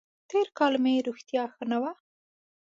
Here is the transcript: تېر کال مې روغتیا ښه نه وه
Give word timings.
تېر 0.29 0.47
کال 0.57 0.73
مې 0.83 1.03
روغتیا 1.07 1.43
ښه 1.53 1.63
نه 1.71 1.77
وه 1.81 1.91